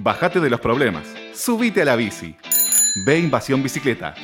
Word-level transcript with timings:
Bájate 0.00 0.38
de 0.38 0.48
los 0.48 0.60
problemas. 0.60 1.02
Subite 1.34 1.82
a 1.82 1.84
la 1.84 1.96
bici. 1.96 2.36
Ve 3.04 3.18
Invasión 3.18 3.64
Bicicleta. 3.64 4.14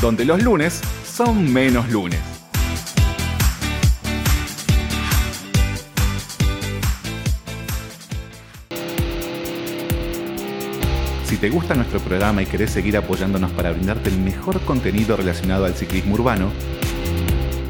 Donde 0.00 0.24
los 0.24 0.40
lunes 0.40 0.80
son 1.04 1.52
menos 1.52 1.90
lunes. 1.90 2.20
Si 11.24 11.36
te 11.38 11.50
gusta 11.50 11.74
nuestro 11.74 11.98
programa 11.98 12.40
y 12.40 12.46
querés 12.46 12.70
seguir 12.70 12.96
apoyándonos 12.96 13.50
para 13.50 13.72
brindarte 13.72 14.10
el 14.10 14.18
mejor 14.20 14.60
contenido 14.60 15.16
relacionado 15.16 15.64
al 15.64 15.74
ciclismo 15.74 16.14
urbano, 16.14 16.52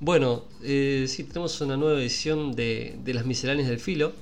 Bueno, 0.00 0.44
eh, 0.62 1.06
sí, 1.08 1.24
tenemos 1.24 1.60
una 1.60 1.76
nueva 1.76 1.98
edición 1.98 2.54
de, 2.54 3.00
las 3.06 3.26
misceláneas 3.26 3.68
del 3.68 3.80
filo. 3.80 4.12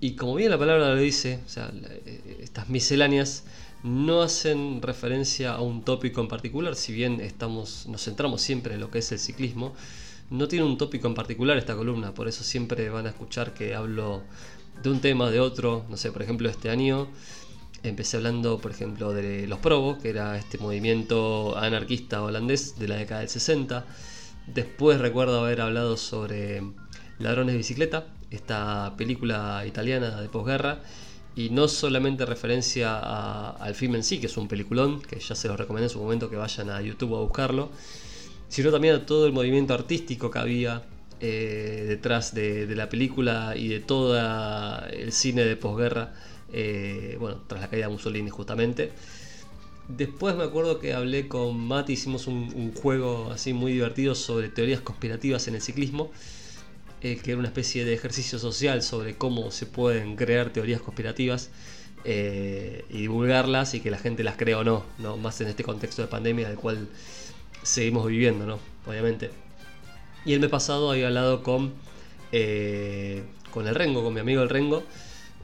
Y 0.00 0.14
como 0.14 0.36
bien 0.36 0.50
la 0.50 0.58
palabra 0.58 0.94
lo 0.94 1.00
dice, 1.00 1.40
eh, 1.56 2.38
estas 2.40 2.68
misceláneas 2.68 3.44
no 3.82 4.22
hacen 4.22 4.82
referencia 4.82 5.54
a 5.54 5.60
un 5.62 5.82
tópico 5.82 6.20
en 6.20 6.28
particular, 6.28 6.76
si 6.76 6.92
bien 6.92 7.20
estamos, 7.20 7.86
nos 7.88 8.04
centramos 8.04 8.40
siempre 8.40 8.74
en 8.74 8.80
lo 8.80 8.90
que 8.90 8.98
es 8.98 9.10
el 9.12 9.18
ciclismo, 9.18 9.74
no 10.30 10.48
tiene 10.48 10.64
un 10.64 10.78
tópico 10.78 11.08
en 11.08 11.14
particular 11.14 11.58
esta 11.58 11.74
columna, 11.74 12.14
por 12.14 12.28
eso 12.28 12.44
siempre 12.44 12.88
van 12.88 13.06
a 13.06 13.10
escuchar 13.10 13.52
que 13.52 13.74
hablo 13.74 14.22
de 14.82 14.90
un 14.90 15.00
tema, 15.00 15.30
de 15.30 15.40
otro, 15.40 15.84
no 15.90 15.96
sé, 15.96 16.12
por 16.12 16.22
ejemplo 16.22 16.48
este 16.48 16.70
año 16.70 17.08
empecé 17.82 18.16
hablando, 18.16 18.58
por 18.58 18.70
ejemplo, 18.70 19.12
de 19.12 19.46
los 19.46 19.58
Probos, 19.58 19.98
que 19.98 20.08
era 20.08 20.38
este 20.38 20.56
movimiento 20.58 21.56
anarquista 21.58 22.22
holandés 22.22 22.78
de 22.78 22.88
la 22.88 22.96
década 22.96 23.20
del 23.20 23.28
60, 23.28 23.84
Después 24.46 25.00
recuerdo 25.00 25.44
haber 25.44 25.60
hablado 25.60 25.96
sobre 25.96 26.62
Ladrones 27.18 27.54
de 27.54 27.58
Bicicleta, 27.58 28.06
esta 28.30 28.94
película 28.96 29.64
italiana 29.66 30.20
de 30.20 30.28
posguerra, 30.28 30.80
y 31.36 31.50
no 31.50 31.66
solamente 31.66 32.26
referencia 32.26 32.98
al 33.50 33.74
film 33.74 33.96
en 33.96 34.04
sí, 34.04 34.20
que 34.20 34.26
es 34.26 34.36
un 34.36 34.46
peliculón, 34.46 35.00
que 35.00 35.18
ya 35.18 35.34
se 35.34 35.48
los 35.48 35.58
recomendé 35.58 35.86
en 35.86 35.90
su 35.90 35.98
momento 35.98 36.30
que 36.30 36.36
vayan 36.36 36.70
a 36.70 36.80
YouTube 36.80 37.16
a 37.16 37.20
buscarlo, 37.20 37.70
sino 38.48 38.70
también 38.70 38.94
a 38.94 39.06
todo 39.06 39.26
el 39.26 39.32
movimiento 39.32 39.74
artístico 39.74 40.30
que 40.30 40.38
había 40.38 40.82
eh, 41.20 41.86
detrás 41.88 42.34
de, 42.34 42.72
la 42.76 42.88
película 42.88 43.54
y 43.56 43.68
de 43.68 43.80
todo 43.80 44.16
el 44.90 45.12
cine 45.12 45.44
de 45.44 45.56
posguerra, 45.56 46.12
eh, 46.52 47.16
bueno, 47.18 47.42
tras 47.48 47.62
la 47.62 47.70
caída 47.70 47.86
de 47.86 47.92
Mussolini 47.92 48.30
justamente. 48.30 48.92
Después 49.88 50.34
me 50.34 50.44
acuerdo 50.44 50.78
que 50.78 50.94
hablé 50.94 51.28
con 51.28 51.60
Mati, 51.60 51.92
hicimos 51.92 52.26
un, 52.26 52.72
juego 52.74 53.30
así 53.30 53.52
muy 53.52 53.72
divertido 53.72 54.14
sobre 54.14 54.48
teorías 54.48 54.80
conspirativas 54.80 55.46
en 55.46 55.56
el 55.56 55.60
ciclismo, 55.60 56.10
eh, 57.02 57.18
que 57.22 57.32
era 57.32 57.38
una 57.38 57.48
especie 57.48 57.84
de 57.84 57.92
ejercicio 57.92 58.38
social 58.38 58.82
sobre 58.82 59.16
cómo 59.16 59.50
se 59.50 59.66
pueden 59.66 60.16
crear 60.16 60.50
teorías 60.50 60.80
conspirativas 60.80 61.50
eh, 62.04 62.84
y 62.88 63.02
divulgarlas 63.02 63.74
y 63.74 63.80
que 63.80 63.90
la 63.90 63.98
gente 63.98 64.24
las 64.24 64.36
crea 64.36 64.58
o 64.58 64.64
no, 64.64 64.84
no, 64.98 65.18
más 65.18 65.40
en 65.42 65.48
este 65.48 65.64
contexto 65.64 66.00
de 66.00 66.08
pandemia 66.08 66.48
del 66.48 66.56
cual 66.56 66.88
seguimos 67.62 68.06
viviendo, 68.06 68.46
¿no? 68.46 68.58
Obviamente. 68.86 69.30
Y 70.24 70.32
el 70.32 70.40
mes 70.40 70.48
pasado 70.48 70.90
había 70.90 71.08
hablado 71.08 71.42
con, 71.42 71.74
eh, 72.32 73.22
con 73.50 73.66
el 73.68 73.74
Rengo, 73.74 74.02
con 74.02 74.14
mi 74.14 74.20
amigo 74.20 74.42
el 74.42 74.48
Rengo, 74.48 74.82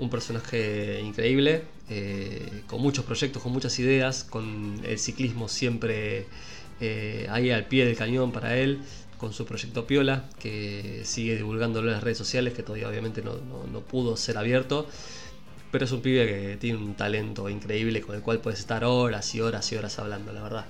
un 0.00 0.08
personaje 0.08 1.00
increíble, 1.02 1.62
eh, 1.88 2.62
con 2.66 2.80
muchos 2.80 3.04
proyectos, 3.04 3.42
con 3.42 3.52
muchas 3.52 3.78
ideas, 3.78 4.24
con 4.24 4.80
el 4.84 4.98
ciclismo 4.98 5.48
siempre 5.48 6.26
eh, 6.80 7.26
ahí 7.30 7.50
al 7.50 7.66
pie 7.66 7.84
del 7.84 7.96
cañón 7.96 8.32
para 8.32 8.56
él, 8.56 8.80
con 9.18 9.34
su 9.34 9.44
proyecto 9.44 9.86
Piola, 9.86 10.24
que 10.40 11.02
sigue 11.04 11.36
divulgándolo 11.36 11.88
en 11.88 11.94
las 11.94 12.02
redes 12.02 12.16
sociales, 12.16 12.54
que 12.54 12.62
todavía 12.62 12.88
obviamente 12.88 13.22
no, 13.22 13.34
pudo 13.82 14.16
ser 14.16 14.38
abierto, 14.38 14.88
pero 15.70 15.84
es 15.84 15.92
un 15.92 16.00
pibe 16.00 16.26
que 16.26 16.56
tiene 16.56 16.78
un 16.78 16.94
talento 16.94 17.48
increíble 17.50 18.00
con 18.00 18.16
el 18.16 18.22
cual 18.22 18.38
puedes 18.40 18.60
estar 18.60 18.82
horas 18.84 19.34
y 19.34 19.42
horas 19.42 19.70
y 19.70 19.76
horas 19.76 19.98
hablando, 19.98 20.32
la 20.32 20.42
verdad. 20.42 20.64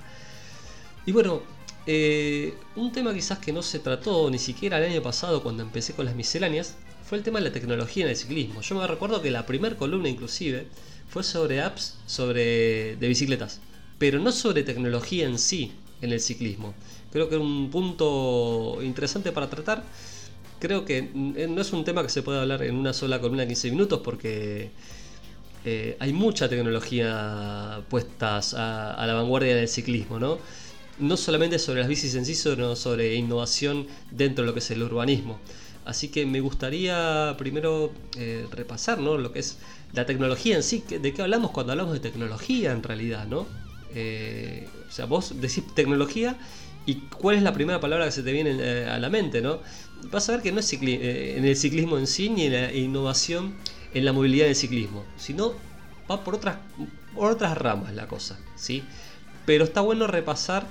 Y 1.05 1.13
bueno, 1.13 1.41
eh, 1.87 2.53
un 2.75 2.91
tema 2.91 3.13
quizás 3.13 3.39
que 3.39 3.53
no 3.53 3.63
se 3.63 3.79
trató 3.79 4.29
ni 4.29 4.37
siquiera 4.37 4.77
el 4.77 4.91
año 4.91 5.01
pasado 5.01 5.41
cuando 5.41 5.63
empecé 5.63 5.93
con 5.93 6.05
las 6.05 6.15
misceláneas, 6.15 6.75
fue 7.11 7.17
el 7.17 7.25
tema 7.25 7.39
de 7.39 7.45
la 7.47 7.51
tecnología 7.51 8.05
en 8.05 8.11
el 8.11 8.15
ciclismo. 8.15 8.61
Yo 8.61 8.73
me 8.75 8.87
recuerdo 8.87 9.21
que 9.21 9.31
la 9.31 9.45
primera 9.45 9.75
columna 9.75 10.07
inclusive 10.07 10.65
fue 11.09 11.23
sobre 11.23 11.61
apps 11.61 11.97
sobre, 12.05 12.95
de 12.95 13.07
bicicletas, 13.09 13.59
pero 13.97 14.17
no 14.17 14.31
sobre 14.31 14.63
tecnología 14.63 15.27
en 15.27 15.37
sí 15.37 15.73
en 16.01 16.13
el 16.13 16.21
ciclismo. 16.21 16.73
Creo 17.11 17.27
que 17.27 17.35
es 17.35 17.41
un 17.41 17.69
punto 17.69 18.79
interesante 18.81 19.33
para 19.33 19.49
tratar. 19.49 19.83
Creo 20.61 20.85
que 20.85 21.09
no 21.13 21.59
es 21.59 21.73
un 21.73 21.83
tema 21.83 22.01
que 22.01 22.07
se 22.07 22.23
puede 22.23 22.39
hablar 22.39 22.63
en 22.63 22.77
una 22.77 22.93
sola 22.93 23.19
columna 23.19 23.41
de 23.41 23.47
15 23.49 23.71
minutos 23.71 23.99
porque 24.01 24.71
eh, 25.65 25.97
hay 25.99 26.13
mucha 26.13 26.47
tecnología 26.47 27.81
puestas 27.89 28.53
a, 28.53 29.05
la 29.05 29.13
vanguardia 29.15 29.53
del 29.53 29.67
ciclismo, 29.67 30.17
¿no? 30.17 30.37
No 30.97 31.17
solamente 31.17 31.59
sobre 31.59 31.81
las 31.81 31.89
bicis 31.89 32.15
en 32.15 32.25
sí, 32.25 32.35
sino 32.35 32.77
sobre 32.77 33.15
innovación 33.15 33.85
dentro 34.11 34.45
de 34.45 34.47
lo 34.47 34.53
que 34.53 34.59
es 34.59 34.71
el 34.71 34.81
urbanismo. 34.81 35.41
Así 35.91 36.07
que 36.07 36.25
me 36.25 36.39
gustaría 36.39 37.35
primero 37.37 37.93
eh, 38.17 38.47
repasar 38.49 38.99
lo 38.99 39.31
que 39.33 39.39
es 39.39 39.57
la 39.91 40.05
tecnología 40.05 40.55
en 40.55 40.63
sí, 40.63 40.83
de 40.87 41.13
qué 41.13 41.21
hablamos 41.21 41.51
cuando 41.51 41.73
hablamos 41.73 41.93
de 41.93 41.99
tecnología 41.99 42.71
en 42.71 42.81
realidad, 42.81 43.27
¿no? 43.27 43.45
Eh, 43.93 44.69
o 44.87 44.91
sea, 44.91 45.05
vos 45.05 45.33
decís 45.41 45.65
tecnología 45.75 46.37
y 46.85 46.95
cuál 47.19 47.35
es 47.35 47.43
la 47.43 47.51
primera 47.51 47.81
palabra 47.81 48.05
que 48.05 48.11
se 48.11 48.23
te 48.23 48.31
viene 48.31 48.55
eh, 48.57 48.85
a 48.89 48.99
la 48.99 49.09
mente, 49.09 49.41
¿no? 49.41 49.59
Vas 50.09 50.29
a 50.29 50.31
ver 50.31 50.41
que 50.41 50.53
no 50.53 50.61
es 50.61 50.71
eh, 50.71 51.35
en 51.37 51.43
el 51.43 51.57
ciclismo 51.57 51.97
en 51.97 52.07
sí 52.07 52.29
ni 52.29 52.45
en 52.45 52.53
la 52.53 52.73
innovación 52.73 53.53
en 53.93 54.05
la 54.05 54.13
movilidad 54.13 54.45
del 54.45 54.55
ciclismo, 54.55 55.05
sino 55.17 55.55
va 56.09 56.23
por 56.23 56.35
otras, 56.35 56.55
otras 57.15 57.57
ramas 57.57 57.93
la 57.93 58.07
cosa, 58.07 58.39
¿sí? 58.55 58.85
Pero 59.45 59.65
está 59.65 59.81
bueno 59.81 60.07
repasar 60.07 60.65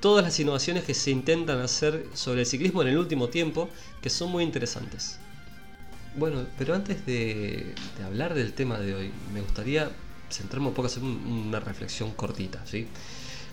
todas 0.00 0.24
las 0.24 0.38
innovaciones 0.40 0.84
que 0.84 0.94
se 0.94 1.10
intentan 1.10 1.60
hacer 1.60 2.06
sobre 2.14 2.40
el 2.40 2.46
ciclismo 2.46 2.82
en 2.82 2.88
el 2.88 2.98
último 2.98 3.28
tiempo, 3.28 3.68
que 4.00 4.10
son 4.10 4.30
muy 4.30 4.42
interesantes. 4.42 5.18
Bueno, 6.16 6.46
pero 6.58 6.74
antes 6.74 7.06
de, 7.06 7.74
hablar 8.04 8.34
del 8.34 8.52
tema 8.52 8.78
de 8.78 8.94
hoy, 8.94 9.12
me 9.32 9.40
gustaría 9.40 9.90
centrarme 10.30 10.68
un 10.68 10.74
poco, 10.74 10.86
hacer 10.86 11.02
una 11.02 11.60
reflexión 11.60 12.12
cortita, 12.12 12.64
¿sí? 12.66 12.88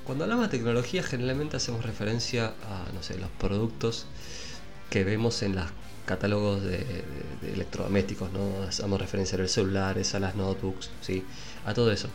Cuando 0.06 0.24
hablamos 0.24 0.50
de 0.50 0.58
tecnología, 0.58 1.04
generalmente 1.04 1.58
hacemos 1.58 1.86
referencia 1.86 2.48
a, 2.48 2.92
no 2.94 3.04
sé, 3.04 3.18
los 3.18 3.30
productos 3.32 4.06
que 4.90 5.04
vemos 5.04 5.44
en 5.44 5.56
los 5.56 5.66
catálogos 6.06 6.64
de, 6.64 7.04
electrodomésticos, 7.44 8.32
¿no? 8.32 8.64
Hacemos 8.64 9.00
referencia 9.00 9.38
a 9.38 9.42
los 9.42 9.52
celulares, 9.52 10.16
a 10.16 10.20
las 10.20 10.36
notebooks, 10.36 10.90
¿sí? 11.02 11.24
A 11.66 11.74
todo 11.74 11.92
eso. 11.92 12.10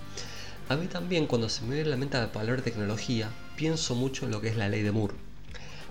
A 0.69 0.77
mí 0.77 0.87
también, 0.87 1.27
cuando 1.27 1.49
se 1.49 1.63
me 1.63 1.75
viene 1.75 1.89
a 1.89 1.91
la 1.91 1.97
mente 1.97 2.17
la 2.19 2.33
palabra 2.33 2.63
tecnología, 2.63 3.29
pienso 3.63 3.95
mucho 3.95 4.25
en 4.25 4.33
lo 4.33 4.41
que 4.41 4.49
es 4.49 4.57
la 4.57 4.69
ley 4.69 4.83
de 4.83 4.91
Moore. 4.91 5.15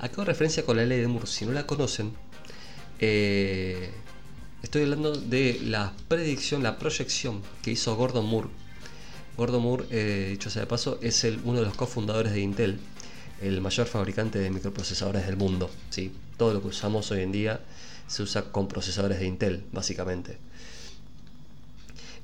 Acá 0.01 0.25
referencia 0.25 0.65
con 0.65 0.75
la 0.75 0.83
ley 0.83 0.99
de 0.99 1.07
Moore, 1.07 1.25
si 1.25 1.45
no 1.45 1.53
la 1.53 1.65
conocen, 1.65 2.11
eh, 2.99 3.91
Estoy 4.61 4.83
hablando 4.83 5.15
de 5.15 5.57
la 5.63 5.93
predicción, 6.09 6.63
la 6.63 6.77
proyección 6.77 7.41
que 7.63 7.71
hizo 7.71 7.95
Gordon 7.95 8.25
Moore. 8.25 8.49
Gordon 9.37 9.63
Moore, 9.63 9.85
eh, 9.89 10.27
dicho 10.31 10.49
sea 10.49 10.63
de 10.63 10.67
paso, 10.67 10.99
es 11.01 11.25
uno 11.45 11.61
de 11.61 11.65
los 11.65 11.75
cofundadores 11.75 12.33
de 12.33 12.41
Intel, 12.41 12.77
el 13.41 13.61
mayor 13.61 13.87
fabricante 13.87 14.37
de 14.37 14.49
microprocesadores 14.49 15.25
del 15.25 15.37
mundo. 15.37 15.69
¿sí? 15.91 16.11
Todo 16.37 16.53
lo 16.53 16.61
que 16.61 16.67
usamos 16.67 17.09
hoy 17.11 17.21
en 17.21 17.31
día 17.31 17.61
se 18.05 18.21
usa 18.21 18.51
con 18.51 18.67
procesadores 18.67 19.17
de 19.19 19.27
Intel, 19.27 19.63
básicamente. 19.71 20.37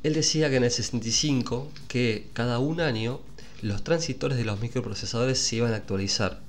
Él 0.03 0.13
decía 0.13 0.49
que 0.49 0.57
en 0.57 0.65
el 0.65 0.71
65 0.71 1.71
que 1.87 2.27
cada 2.33 2.59
un 2.59 2.81
año 2.81 3.21
los 3.61 3.83
transistores 3.83 4.37
de 4.37 4.45
los 4.45 4.59
microprocesadores 4.59 5.39
se 5.39 5.57
iban 5.57 5.73
a 5.73 5.77
actualizar. 5.77 6.39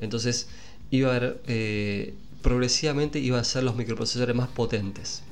Entonces 0.00 0.48
iba 0.90 1.14
a 1.14 1.34
eh, 1.46 2.14
progresivamente 2.42 3.18
iban 3.18 3.40
a 3.40 3.44
ser 3.44 3.64
los 3.64 3.76
microprocesadores 3.76 4.34
más 4.34 4.48
potentes. 4.48 5.22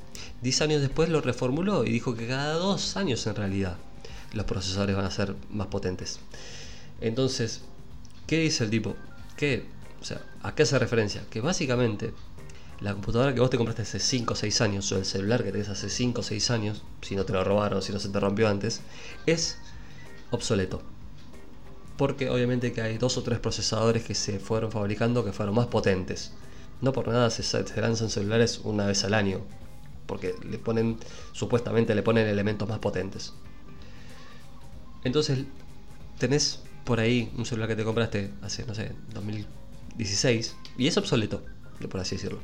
Diez 0.43 0.61
años 0.63 0.81
después 0.81 1.09
lo 1.09 1.21
reformuló 1.21 1.85
y 1.85 1.91
dijo 1.91 2.15
que 2.15 2.27
cada 2.27 2.55
dos 2.55 2.97
años 2.97 3.27
en 3.27 3.35
realidad 3.35 3.77
los 4.33 4.45
procesadores 4.45 4.95
van 4.95 5.07
a 5.07 5.11
ser 5.11 5.35
más 5.51 5.69
potentes. 5.69 6.21
Entonces, 7.01 7.63
¿qué 8.27 8.39
dice 8.39 8.65
el 8.65 8.71
tipo? 8.71 8.95
Que, 9.37 9.65
o 10.01 10.05
sea, 10.05 10.21
¿a 10.43 10.55
qué 10.55 10.65
hace 10.65 10.79
referencia? 10.79 11.23
Que 11.31 11.41
básicamente 11.41 12.13
la 12.81 12.93
computadora 12.93 13.35
que 13.35 13.41
vos 13.41 13.51
te 13.51 13.57
compraste 13.57 13.83
hace 13.83 13.99
5 13.99 14.35
o 14.35 14.37
6 14.37 14.61
años, 14.61 14.93
o 14.93 14.99
el 14.99 15.05
celular 15.05 15.43
que 15.43 15.51
tenés 15.51 15.69
hace 15.69 15.89
5 15.89 16.21
o 16.21 16.23
6 16.23 16.51
años, 16.51 16.83
si 17.03 17.17
no 17.17 17.25
te 17.25 17.33
lo 17.33 17.43
robaron, 17.43 17.83
si 17.83 17.93
no 17.93 17.99
se 17.99 18.09
te 18.09 18.21
rompió 18.21 18.49
antes, 18.49 18.81
es 19.27 19.59
obsoleto. 20.31 20.83
Porque 21.99 22.31
obviamente 22.31 22.73
que 22.73 22.81
hay 22.81 22.97
dos 22.97 23.19
o 23.19 23.25
tres 23.25 23.41
procesadores 23.41 24.05
que 24.05 24.15
se 24.15 24.39
fueron 24.39 24.71
fabricando 24.71 25.25
que 25.25 25.33
fueron 25.33 25.57
más 25.57 25.67
potentes. 25.67 26.33
No 26.81 26.93
por 26.93 27.09
nada 27.09 27.29
se, 27.29 27.81
lanzan 27.81 28.09
celulares 28.09 28.61
una 28.63 28.87
vez 28.87 29.03
al 29.03 29.15
año. 29.15 29.41
Porque 30.07 30.35
le 30.49 30.59
ponen, 30.59 30.97
supuestamente 31.33 31.97
le 31.97 32.03
ponen 32.03 32.29
elementos 32.29 32.69
más 32.69 32.79
potentes. 32.79 33.35
Entonces, 35.03 35.41
tenés 36.19 36.61
por 36.85 37.01
ahí 37.01 37.33
un 37.37 37.45
celular 37.45 37.69
que 37.69 37.75
te 37.75 37.85
compraste 37.85 38.31
hace, 38.43 38.65
no 38.65 38.77
sé, 38.77 38.93
2016 39.13 40.55
y 40.79 40.87
es 40.87 40.97
obsoleto, 40.97 41.43
por 41.91 42.01
así 42.01 42.15
decirlo. 42.15 42.39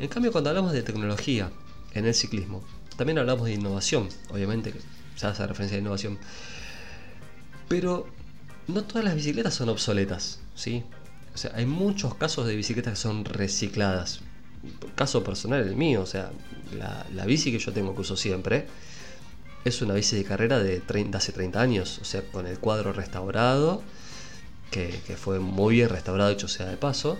En 0.00 0.08
cambio, 0.08 0.32
cuando 0.32 0.50
hablamos 0.50 0.72
de 0.72 0.82
tecnología 0.82 1.52
en 1.94 2.04
el 2.04 2.14
ciclismo, 2.14 2.64
también 2.96 3.18
hablamos 3.18 3.46
de 3.46 3.54
innovación, 3.54 4.08
obviamente, 4.28 4.74
se 5.14 5.26
hace 5.26 5.46
referencia 5.46 5.78
a 5.78 5.80
innovación. 5.80 6.18
Pero 7.68 8.06
no 8.68 8.84
todas 8.84 9.04
las 9.04 9.14
bicicletas 9.14 9.54
son 9.54 9.68
obsoletas, 9.68 10.40
¿sí? 10.54 10.84
O 11.34 11.38
sea, 11.38 11.52
hay 11.54 11.66
muchos 11.66 12.14
casos 12.14 12.46
de 12.46 12.56
bicicletas 12.56 12.94
que 12.94 13.00
son 13.00 13.24
recicladas. 13.24 14.20
Caso 14.94 15.24
personal 15.24 15.66
el 15.66 15.76
mío, 15.76 16.02
o 16.02 16.06
sea, 16.06 16.30
la, 16.76 17.06
la 17.14 17.24
bici 17.24 17.50
que 17.50 17.58
yo 17.58 17.72
tengo 17.72 17.94
que 17.94 18.02
uso 18.02 18.16
siempre 18.16 18.66
es 19.64 19.82
una 19.82 19.94
bici 19.94 20.16
de 20.16 20.24
carrera 20.24 20.58
de, 20.58 20.82
hace 21.14 21.32
30 21.32 21.60
años, 21.60 21.98
o 22.00 22.04
sea, 22.04 22.22
con 22.22 22.46
el 22.46 22.58
cuadro 22.58 22.92
restaurado, 22.92 23.82
que, 24.70 24.92
fue 25.16 25.38
muy 25.38 25.76
bien 25.76 25.88
restaurado, 25.88 26.30
hecho 26.30 26.48
sea 26.48 26.66
de 26.66 26.76
paso, 26.76 27.18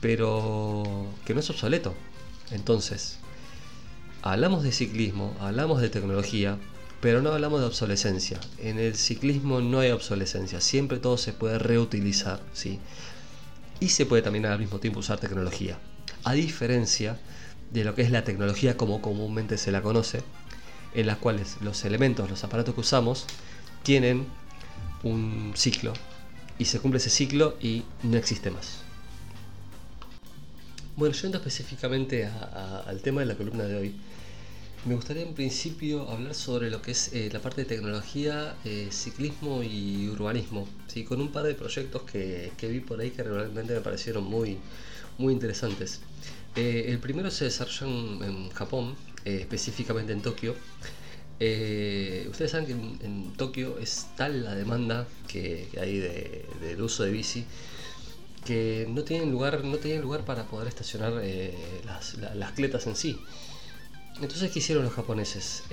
pero 0.00 1.08
que 1.24 1.34
no 1.34 1.40
es 1.40 1.50
obsoleto. 1.50 1.94
Entonces, 2.50 3.18
hablamos 4.22 4.62
de 4.62 4.72
ciclismo, 4.72 5.36
hablamos 5.40 5.80
de 5.80 5.90
tecnología, 5.90 6.58
pero 7.04 7.20
no 7.20 7.32
hablamos 7.32 7.60
de 7.60 7.66
obsolescencia. 7.66 8.40
En 8.56 8.78
el 8.78 8.94
ciclismo 8.94 9.60
no 9.60 9.80
hay 9.80 9.90
obsolescencia, 9.90 10.62
siempre 10.62 10.96
todo 10.96 11.18
se 11.18 11.34
puede 11.34 11.58
reutilizar, 11.58 12.40
¿sí? 12.54 12.80
Y 13.78 13.90
se 13.90 14.06
puede 14.06 14.22
también 14.22 14.46
al 14.46 14.58
mismo 14.58 14.78
tiempo 14.80 15.00
usar 15.00 15.20
tecnología. 15.20 15.78
A 16.22 16.32
diferencia 16.32 17.18
de 17.70 17.84
lo 17.84 17.94
que 17.94 18.00
es 18.00 18.10
la 18.10 18.24
tecnología 18.24 18.78
como 18.78 19.02
comúnmente 19.02 19.58
se 19.58 19.70
la 19.70 19.82
conoce, 19.82 20.22
en 20.94 21.06
las 21.06 21.18
cuales 21.18 21.58
los 21.60 21.84
elementos, 21.84 22.30
los 22.30 22.42
aparatos 22.42 22.74
que 22.74 22.80
usamos, 22.80 23.26
tienen 23.82 24.26
un 25.02 25.52
ciclo 25.56 25.92
y 26.58 26.64
se 26.64 26.80
cumple 26.80 27.00
ese 27.00 27.10
ciclo 27.10 27.58
y 27.60 27.82
no 28.02 28.16
existe 28.16 28.50
más. 28.50 28.78
Bueno, 30.96 31.14
yendo 31.14 31.36
específicamente 31.36 32.26
al 32.86 33.02
tema 33.02 33.20
de 33.20 33.26
la 33.26 33.34
columna 33.34 33.64
de 33.64 33.76
hoy, 33.76 33.94
me 34.86 34.94
gustaría 34.94 35.22
en 35.22 35.34
principio 35.34 36.08
hablar 36.10 36.34
sobre 36.34 36.70
lo 36.70 36.82
que 36.82 36.90
es 36.92 37.12
eh, 37.12 37.30
la 37.32 37.40
parte 37.40 37.62
de 37.62 37.66
tecnología, 37.66 38.54
eh, 38.64 38.88
ciclismo 38.90 39.62
y 39.62 40.08
urbanismo, 40.08 40.68
¿sí? 40.88 41.04
con 41.04 41.20
un 41.20 41.32
par 41.32 41.44
de 41.44 41.54
proyectos 41.54 42.02
que, 42.02 42.52
vi 42.60 42.80
por 42.80 43.00
ahí 43.00 43.10
que 43.10 43.22
realmente 43.22 43.74
me 43.74 43.80
parecieron 43.80 44.24
muy, 44.24 44.58
muy 45.18 45.32
interesantes. 45.32 46.00
Eh, 46.56 46.86
el 46.88 46.98
primero 46.98 47.30
se 47.30 47.44
desarrolla 47.46 47.86
en 48.26 48.50
Japón, 48.50 48.94
eh, 49.24 49.38
específicamente 49.40 50.12
en 50.12 50.20
Tokio. 50.20 50.54
Eh, 51.40 52.26
ustedes 52.30 52.52
saben 52.52 52.66
que 52.66 52.72
en, 52.72 53.32
Tokio 53.32 53.78
es 53.78 54.06
tal 54.16 54.44
la 54.44 54.54
demanda 54.54 55.06
que, 55.26 55.68
hay 55.80 55.98
del 55.98 56.80
uso 56.80 57.02
de 57.02 57.10
bici 57.10 57.44
que 58.44 58.86
no 58.88 59.02
tienen 59.02 59.30
lugar, 59.30 59.64
no 59.64 59.78
tienen 59.78 60.02
lugar 60.02 60.24
para 60.24 60.44
poder 60.44 60.68
estacionar 60.68 61.14
eh, 61.22 61.54
las, 61.86 62.52
cletas 62.52 62.86
en 62.86 62.96
sí. 62.96 63.18
Entonces, 64.20 64.50
¿qué 64.50 64.58
hicieron 64.58 64.84
los 64.84 64.92
japoneses? 64.92 65.64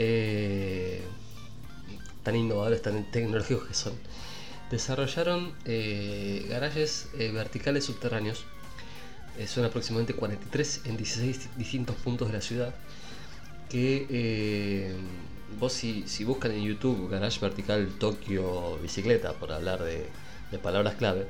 tan 2.24 2.36
innovadores, 2.36 2.82
tan 2.82 3.04
tecnológicos 3.12 3.68
que 3.68 3.74
son. 3.74 3.94
Desarrollaron 4.70 5.54
garajes 6.50 7.08
verticales 7.34 7.86
subterráneos. 7.86 8.46
son 9.48 9.66
aproximadamente 9.66 10.14
43 10.14 10.82
en 10.86 10.98
16 10.98 11.58
distintos 11.58 11.96
puntos 11.98 12.28
de 12.28 12.34
la 12.34 12.42
ciudad 12.42 12.76
que 13.72 14.06
eh, 14.10 14.94
vos 15.58 15.72
si, 15.72 16.04
buscan 16.26 16.52
en 16.52 16.64
YouTube 16.64 17.10
Garage 17.10 17.40
Vertical 17.40 17.88
Tokio 17.98 18.78
Bicicleta, 18.80 19.32
por 19.34 19.54
hablar 19.54 19.82
de, 19.82 20.10
palabras 20.62 20.96
clave, 20.96 21.28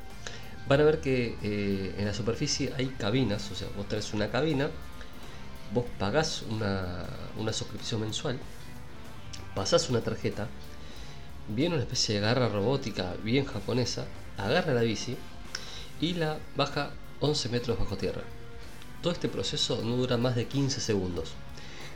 van 0.68 0.82
a 0.82 0.84
ver 0.84 1.00
que 1.02 1.38
eh, 1.44 1.94
en 2.00 2.06
la 2.06 2.16
superficie 2.16 2.74
hay 2.76 2.88
cabinas, 2.88 3.52
o 3.52 3.56
sea, 3.56 3.68
vos 3.78 3.88
tenés 3.88 4.12
una 4.16 4.32
cabina, 4.32 4.72
vos 5.74 5.86
pagás 6.00 6.44
una, 6.50 7.06
una 7.38 7.54
suscripción 7.54 8.02
mensual, 8.02 8.40
pasás 9.56 9.90
una 9.90 10.02
tarjeta, 10.02 10.48
viene 11.48 11.76
una 11.76 11.84
especie 11.84 12.16
de 12.16 12.22
garra 12.22 12.50
robótica 12.50 13.16
bien 13.24 13.46
japonesa, 13.46 14.06
agarra 14.38 14.74
la 14.74 14.82
bici 14.82 15.18
y 16.00 16.14
la 16.14 16.40
baja 16.56 16.92
11 17.20 17.50
metros 17.50 17.80
bajo 17.80 17.98
tierra. 17.98 18.24
Todo 19.02 19.14
este 19.14 19.30
proceso 19.30 19.82
no 19.84 19.96
dura 19.96 20.18
más 20.18 20.36
de 20.36 20.46
15 20.46 20.80
segundos. 20.80 21.32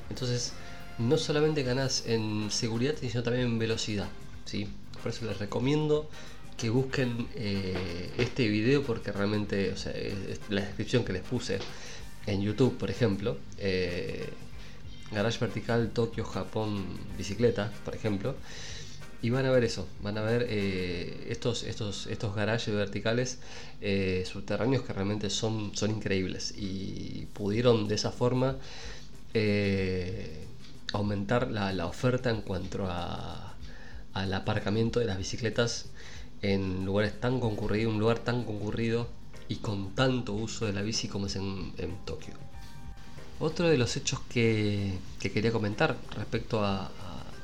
Entonces, 0.09 0.53
no 0.97 1.17
solamente 1.17 1.63
ganas 1.63 2.03
en 2.05 2.49
seguridad, 2.51 2.95
sino 2.99 3.23
también 3.23 3.45
en 3.45 3.59
velocidad. 3.59 4.07
¿sí? 4.45 4.67
Por 5.01 5.11
eso 5.11 5.25
les 5.25 5.37
recomiendo 5.37 6.09
que 6.57 6.69
busquen 6.69 7.27
eh, 7.35 8.11
este 8.17 8.47
video 8.47 8.83
porque 8.83 9.11
realmente, 9.11 9.71
o 9.71 9.77
sea, 9.77 9.93
la 10.49 10.61
descripción 10.61 11.03
que 11.03 11.13
les 11.13 11.21
puse 11.21 11.59
en 12.27 12.41
YouTube, 12.41 12.77
por 12.77 12.89
ejemplo, 12.89 13.37
eh, 13.57 14.29
Garage 15.11 15.39
Vertical 15.39 15.91
Tokio, 15.91 16.23
Japón, 16.25 16.85
bicicleta, 17.17 17.71
por 17.83 17.95
ejemplo, 17.95 18.35
y 19.21 19.29
van 19.29 19.45
a 19.45 19.51
ver 19.51 19.63
eso, 19.63 19.87
van 20.01 20.17
a 20.17 20.21
ver 20.21 20.45
eh, 20.49 21.27
estos, 21.29 21.63
estos, 21.63 22.07
estos 22.07 22.35
garajes 22.35 22.73
verticales 22.73 23.39
subterráneos 24.25 24.83
que 24.83 24.93
realmente 24.93 25.29
son, 25.29 25.75
son 25.75 25.91
increíbles 25.91 26.53
y 26.57 27.27
pudieron 27.33 27.87
de 27.87 27.95
esa 27.95 28.11
forma 28.11 28.57
eh, 29.37 30.45
aumentar 30.93 31.51
la, 31.51 31.85
oferta 31.87 32.29
en 32.29 32.39
cuanto 32.39 32.85
a, 32.87 33.53
al 34.13 34.33
aparcamiento 34.33 35.01
de 35.01 35.07
las 35.07 35.17
bicicletas 35.17 35.87
en 36.41 36.85
lugares 36.85 37.19
tan 37.19 37.41
concurridos, 37.41 37.93
un 37.93 37.99
lugar 37.99 38.19
tan 38.19 38.45
concurrido 38.45 39.09
y 39.47 39.57
con 39.57 39.95
tanto 39.95 40.33
uso 40.33 40.65
de 40.65 40.73
la 40.73 40.81
bici 40.81 41.07
como 41.07 41.27
es 41.27 41.35
en, 41.35 41.73
Tokio. 42.05 42.33
Otro 43.39 43.67
de 43.67 43.77
los 43.77 43.95
hechos 43.97 44.21
que, 44.29 44.97
quería 45.19 45.51
comentar 45.51 45.97
respecto 46.15 46.63
a, 46.63 46.91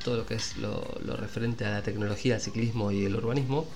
todo 0.03 0.18
lo 0.18 0.25
que 0.25 0.36
es 0.36 0.57
lo, 0.57 0.83
referente 1.18 1.65
a 1.65 1.72
la 1.72 1.84
tecnología, 1.84 2.36
el 2.36 2.41
ciclismo 2.41 2.91
y 2.91 3.05
el 3.05 3.15
urbanismo 3.15 3.67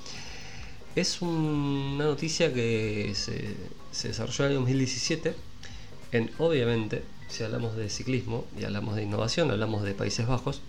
es 0.96 1.22
una 1.22 2.06
noticia 2.06 2.54
que 2.54 3.12
se, 3.16 3.56
se 3.92 4.08
desarrolló 4.08 4.46
en 4.46 4.52
el 4.52 4.58
2017 4.58 5.36
en, 6.12 6.32
obviamente, 6.38 7.04
si 7.28 7.44
hablamos 7.44 7.76
de 7.76 7.90
ciclismo 7.90 8.46
y 8.58 8.64
hablamos 8.64 8.96
de 8.96 9.04
innovación, 9.04 9.52
hablamos 9.52 9.84
de 9.84 9.94
Países 9.94 10.26
Bajos. 10.28 10.62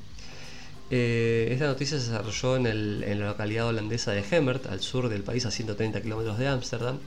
Eh, 0.90 1.48
esta 1.50 1.66
noticia 1.66 1.98
se 1.98 2.06
desarrolló 2.06 2.56
en, 2.56 3.20
la 3.20 3.26
localidad 3.26 3.66
holandesa 3.66 4.12
de 4.12 4.24
Hemert, 4.28 4.66
al 4.66 4.80
sur 4.80 5.08
del 5.08 5.22
país, 5.22 5.46
a 5.46 5.50
130 5.50 6.00
kilómetros 6.02 6.38
de 6.38 6.48
Ámsterdam. 6.48 6.98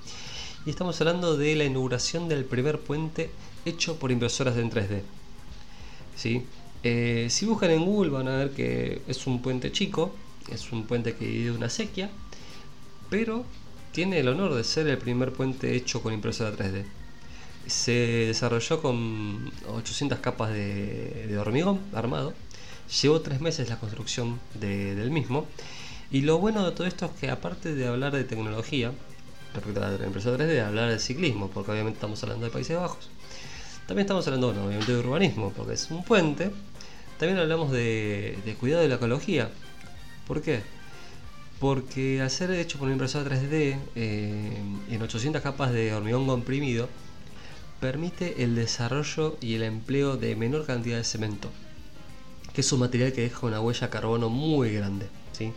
Y 0.66 0.70
estamos 0.70 1.00
hablando 1.01 1.38
de 1.38 1.56
la 1.56 1.66
inauguración 1.66 2.28
del 2.28 2.46
primer 2.46 2.80
puente 2.80 3.30
hecho 3.66 3.98
por 3.98 4.12
impresoras 4.12 4.58
en 4.58 4.70
3D. 4.70 5.01
¿Sí? 6.16 6.46
Eh, 6.84 7.28
si 7.30 7.46
buscan 7.46 7.72
en 7.72 7.86
Google 7.86 8.12
van 8.12 8.28
a 8.28 8.38
ver 8.38 8.51
que 8.51 9.01
es 9.08 9.28
un 9.28 9.42
puente 9.42 9.72
chico, 9.72 10.13
es 10.51 10.72
un 10.72 10.86
puente 10.86 11.16
que 11.16 11.25
divide 11.25 11.51
una 11.51 11.70
sequía, 11.70 12.10
pero 13.10 13.46
tiene 13.92 14.20
el 14.20 14.28
honor 14.28 14.54
de 14.54 14.63
ser 14.63 14.88
el 14.88 14.98
primer 14.98 15.34
puente 15.34 15.75
hecho 15.75 16.01
con 16.01 16.13
impresora 16.13 16.56
3D 16.56 16.86
se 17.70 17.92
desarrolló 18.28 18.82
con 18.82 19.51
800 19.68 20.20
capas 20.20 20.51
de, 20.51 21.38
hormigón 21.39 21.80
armado. 21.94 22.34
Llevó 23.01 23.22
tres 23.22 23.39
meses 23.39 23.70
la 23.70 23.80
construcción 23.80 24.39
del 24.56 25.12
mismo. 25.12 25.46
Y 26.12 26.22
lo 26.22 26.39
bueno 26.39 26.66
de 26.66 26.72
todo 26.72 26.88
esto 26.88 27.06
es 27.06 27.12
que 27.20 27.30
aparte 27.30 27.75
de 27.75 27.88
hablar 27.88 28.13
de 28.13 28.24
tecnología, 28.24 28.92
respecto 29.53 29.84
a 29.84 29.89
la 29.89 30.06
impresora 30.06 30.44
3D, 30.44 30.48
de 30.48 30.62
hablar 30.62 30.89
de 30.89 31.00
ciclismo, 31.00 31.50
porque 31.50 31.72
obviamente 31.72 31.98
estamos 31.98 32.22
hablando 32.24 32.46
de 32.46 32.51
Países 32.51 32.77
Bajos, 32.77 33.10
también 33.89 34.06
estamos 34.06 34.27
hablando 34.27 34.50
obviamente 34.50 34.91
de 34.91 35.00
urbanismo, 35.00 35.51
porque 35.58 35.74
es 35.74 35.89
un 35.89 36.03
puente. 36.03 36.51
También 37.18 37.39
hablamos 37.39 37.72
de, 37.72 38.38
cuidado 38.60 38.84
de 38.84 38.88
la 38.88 38.96
ecología. 38.96 39.50
¿Por 40.27 40.44
qué? 40.44 40.62
Porque 41.60 42.22
al 42.22 42.29
ser 42.29 42.51
hecho 42.51 42.77
por 42.77 42.86
una 42.86 42.94
impresora 42.94 43.27
3D 43.27 43.79
eh, 43.96 44.62
en 44.91 45.01
800 45.01 45.41
capas 45.41 45.72
de 45.72 45.91
hormigón 45.91 46.27
comprimido, 46.27 46.88
permite 47.79 48.44
el 48.44 48.53
desarrollo 48.53 49.38
y 49.41 49.56
el 49.56 49.63
empleo 49.63 50.18
de 50.18 50.36
menor 50.36 50.68
cantidad 50.68 50.98
de 50.98 51.03
cemento, 51.03 51.50
que 52.53 52.62
es 52.62 52.72
un 52.72 52.82
material 52.82 53.12
que 53.12 53.22
deja 53.22 53.48
una 53.48 53.60
huella 53.60 53.88
de 53.88 53.89
carbono 53.89 54.29
muy 54.29 54.72
grande. 54.72 55.08
¿sí? 55.32 55.51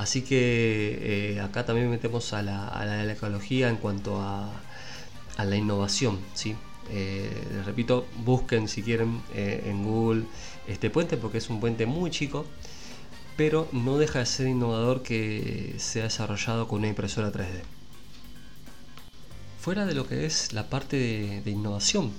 Así 0.00 0.22
que 0.22 1.34
eh, 1.34 1.40
acá 1.40 1.66
también 1.66 1.90
metemos 1.90 2.32
a 2.32 2.40
la, 2.40 3.12
ecología 3.12 3.68
en 3.68 3.76
cuanto 3.76 4.18
a, 4.22 4.50
la 5.36 5.56
innovación. 5.56 6.18
¿sí? 6.32 6.56
Eh, 6.88 7.30
les 7.52 7.66
repito, 7.66 8.06
busquen 8.24 8.66
si 8.66 8.82
quieren 8.82 9.20
eh, 9.34 9.64
en 9.66 9.84
Google 9.84 10.24
este 10.66 10.88
puente 10.88 11.18
porque 11.18 11.36
es 11.36 11.50
un 11.50 11.60
puente 11.60 11.84
muy 11.84 12.10
chico, 12.10 12.46
pero 13.36 13.68
no 13.72 13.98
deja 13.98 14.20
de 14.20 14.26
ser 14.26 14.46
innovador 14.46 15.02
que 15.02 15.74
sea 15.76 16.04
desarrollado 16.04 16.66
con 16.66 16.78
una 16.78 16.88
impresora 16.88 17.30
3D. 17.30 17.60
Fuera 19.60 19.84
de 19.84 19.92
lo 19.92 20.08
que 20.08 20.24
es 20.24 20.54
la 20.54 20.70
parte 20.70 20.96
de, 21.44 21.50
innovación 21.50 22.10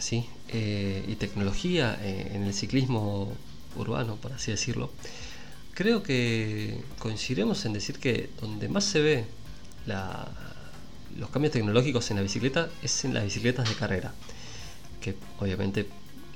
¿sí? 0.00 0.28
Y 0.52 1.14
tecnología 1.14 1.96
en 2.02 2.42
el 2.42 2.52
ciclismo 2.52 3.32
urbano, 3.76 4.16
por 4.16 4.32
así 4.32 4.50
decirlo, 4.50 4.90
creo 5.78 6.02
que 6.02 6.82
coincidiremos 6.98 7.64
en 7.64 7.72
decir 7.72 8.00
que 8.00 8.30
donde 8.40 8.68
más 8.68 8.82
se 8.82 9.00
ve 9.00 9.24
los 11.16 11.30
cambios 11.30 11.52
tecnológicos 11.52 12.10
en 12.10 12.16
la 12.16 12.22
bicicleta 12.24 12.68
es 12.82 13.04
en 13.04 13.14
las 13.14 13.22
bicicletas 13.22 13.68
de 13.68 13.76
carrera, 13.76 14.12
que 15.00 15.14
obviamente 15.38 15.86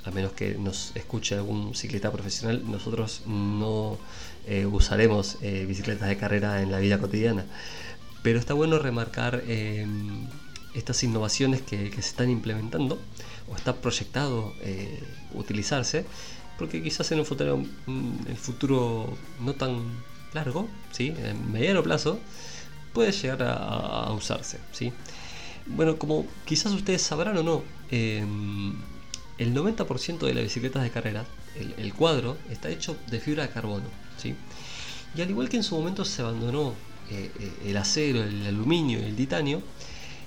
a 0.05 0.13
menos 0.13 0.31
que 0.35 0.55
nos 0.55 0.93
escuche 0.95 1.35
algún 1.35 1.75
ciclista 1.75 2.13
profesional, 2.13 2.63
nosotros 2.71 3.23
no 3.27 3.99
eh, 4.47 4.65
usaremos 4.65 5.39
eh, 5.43 5.65
bicicletas 5.67 6.09
de 6.09 6.17
carrera 6.17 6.63
en 6.63 6.71
la 6.71 6.79
vida 6.79 6.99
cotidiana. 6.99 7.45
Pero 8.23 8.39
está 8.39 8.55
bueno 8.55 8.79
remarcar 8.79 9.43
eh, 9.49 9.85
estas 10.75 11.03
innovaciones 11.03 11.63
que, 11.63 11.91
se 11.91 11.99
están 11.99 12.31
implementando 12.31 12.97
o 13.51 13.57
está 13.57 13.75
proyectado 13.75 14.55
utilizarse, 15.35 16.07
porque 16.63 16.81
quizás 16.81 17.11
en 17.11 17.19
un 17.19 17.27
futuro, 17.27 17.57
mm, 17.87 18.29
el 18.29 18.37
futuro 18.37 19.19
no 19.41 19.53
tan 19.55 19.83
largo, 20.33 20.69
¿sí? 20.93 21.13
en 21.19 21.51
mediano 21.51 21.83
plazo, 21.83 22.21
puede 22.93 23.11
llegar 23.11 23.43
a, 23.43 24.13
usarse. 24.13 24.61
¿sí? 24.71 24.93
Bueno, 25.67 25.99
como 25.99 26.25
quizás 26.45 26.71
ustedes 26.71 27.03
sabrán 27.03 27.37
o 27.39 27.43
no, 27.43 27.65
el 27.91 29.53
90% 29.53 30.21
de 30.21 30.35
las 30.35 30.45
bicicletas 30.45 30.85
de 30.85 30.91
carrera, 30.91 31.25
el, 31.79 31.93
cuadro, 31.95 32.37
está 32.49 32.71
hecho 32.71 32.97
de 33.11 33.19
fibra 33.19 33.43
de 33.43 33.49
carbono. 33.49 33.87
¿sí? 34.17 34.37
Y 35.17 35.21
al 35.21 35.29
igual 35.29 35.49
que 35.49 35.57
en 35.57 35.65
su 35.65 35.75
momento 35.75 36.05
se 36.05 36.23
abandonó 36.23 36.75
eh, 37.11 37.29
eh, 37.41 37.71
el 37.71 37.77
acero, 37.77 38.23
el 38.23 38.47
aluminio 38.47 39.01
y 39.01 39.07
el 39.07 39.17
titanio, 39.17 39.63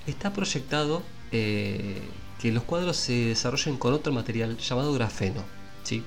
está 0.06 0.34
proyectado 0.34 1.02
eh, 1.32 2.02
que 2.42 2.52
los 2.52 2.64
cuadros 2.64 2.98
se 2.98 3.14
desarrollen 3.28 3.78
con 3.78 3.94
otro 3.94 4.12
material 4.12 4.58
llamado 4.58 4.92
grafeno. 4.92 5.46
¿sí? 5.84 6.04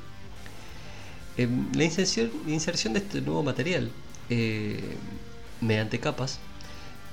Em, 1.38 1.72
la, 1.72 1.84
inserción, 1.84 2.92
de 2.92 2.98
este 2.98 3.20
nuevo 3.20 3.42
material 3.42 3.90
mediante 5.60 5.98
capas 6.00 6.38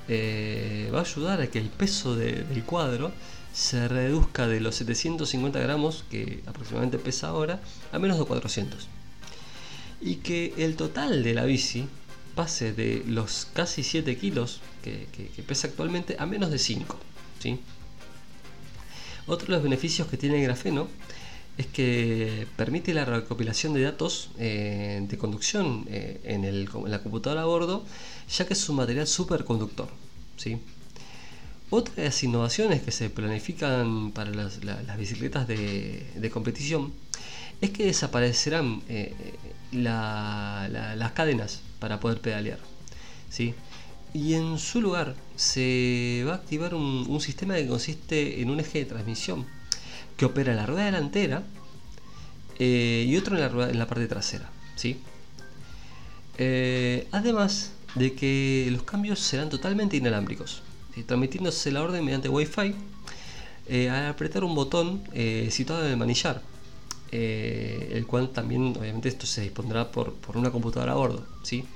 va 0.08 0.98
a 0.98 1.02
ayudar 1.02 1.40
a 1.40 1.46
que 1.46 1.58
el 1.58 1.70
peso 1.70 2.14
del 2.14 2.62
cuadro 2.64 3.12
se 3.54 3.88
reduzca 3.88 4.46
de 4.46 4.60
los 4.60 4.74
750 4.74 5.58
gramos 5.60 6.04
que 6.10 6.42
aproximadamente 6.46 6.98
pesa 6.98 7.28
ahora 7.28 7.60
a 7.90 7.98
menos 7.98 8.18
de 8.18 8.26
400 8.26 8.86
y 10.02 10.16
que 10.16 10.52
el 10.58 10.76
total 10.76 11.22
de 11.22 11.32
la 11.32 11.44
bici 11.46 11.88
pase 12.34 12.74
de 12.74 13.02
los 13.06 13.48
casi 13.54 13.82
7 13.82 14.18
kilos 14.18 14.60
que, 14.82 15.08
pesa 15.46 15.68
actualmente 15.68 16.16
a 16.18 16.26
menos 16.26 16.50
de 16.50 16.58
5 16.58 16.98
¿sí? 17.40 17.58
otro 19.26 19.46
de 19.46 19.52
los 19.54 19.62
beneficios 19.62 20.06
que 20.08 20.18
tiene 20.18 20.36
el 20.36 20.44
grafeno 20.44 20.88
es 21.58 21.66
que 21.66 22.46
permite 22.56 22.92
la 22.92 23.04
recopilación 23.04 23.72
de 23.72 23.82
datos 23.82 24.30
eh, 24.38 25.04
de 25.08 25.18
conducción 25.18 25.86
eh, 25.88 26.20
en, 26.24 26.90
la 26.90 27.02
computadora 27.02 27.42
a 27.42 27.46
bordo 27.46 27.84
ya 28.28 28.46
que 28.46 28.54
es 28.54 28.68
un 28.68 28.76
material 28.76 29.06
superconductor 29.06 29.88
¿sí? 30.36 30.58
Otra 31.70 31.94
de 31.96 32.04
las 32.04 32.22
innovaciones 32.22 32.82
que 32.82 32.92
se 32.92 33.10
planifican 33.10 34.12
para 34.12 34.30
las, 34.30 34.60
bicicletas 34.96 35.48
de, 35.48 36.30
competición 36.32 36.92
es 37.60 37.70
que 37.70 37.86
desaparecerán 37.86 38.82
eh, 38.88 39.12
las 39.72 41.12
cadenas 41.12 41.62
para 41.80 41.98
poder 41.98 42.20
pedalear. 42.20 42.60
Y 44.14 44.34
en 44.34 44.58
su 44.58 44.80
lugar 44.80 45.14
se 45.34 46.22
va 46.26 46.32
a 46.32 46.36
activar 46.36 46.74
un, 46.74 47.20
sistema 47.20 47.54
que 47.56 47.66
consiste 47.66 48.40
en 48.40 48.50
un 48.50 48.60
eje 48.60 48.78
de 48.78 48.84
transmisión 48.86 49.44
que 50.16 50.24
opera 50.24 50.52
en 50.52 50.56
la 50.56 50.66
rueda 50.66 50.86
delantera 50.86 51.42
eh, 52.58 53.04
y 53.06 53.16
otro 53.16 53.36
en 53.36 53.58
la, 53.58 53.70
en 53.70 53.78
la 53.78 53.86
parte 53.86 54.06
trasera. 54.06 54.48
¿sí? 54.76 54.98
Eh, 56.38 57.06
además 57.12 57.72
de 57.94 58.14
que 58.14 58.68
los 58.70 58.82
cambios 58.82 59.20
serán 59.20 59.48
totalmente 59.48 59.96
inalámbricos. 59.96 60.62
Transmitiéndose 61.06 61.70
la 61.72 61.82
orden 61.82 62.02
mediante 62.02 62.30
Wi-Fi 62.30 62.74
eh, 63.68 63.90
al 63.90 64.06
apretar 64.06 64.44
un 64.44 64.54
botón 64.54 65.02
situado 65.50 65.84
en 65.84 65.90
el 65.90 65.96
manillar, 65.98 66.40
el 67.10 68.06
cual 68.06 68.30
también 68.30 68.74
obviamente 68.78 69.10
esto 69.10 69.26
se 69.26 69.42
dispondrá 69.42 69.92
por, 69.92 70.14
una 70.34 70.50
computadora 70.50 70.92
a 70.92 70.94
bordo. 70.94 71.26
¿sí? 71.42 71.66